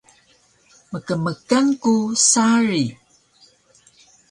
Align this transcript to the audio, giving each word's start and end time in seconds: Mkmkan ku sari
Mkmkan 0.91 1.65
ku 1.81 1.95
sari 2.29 2.83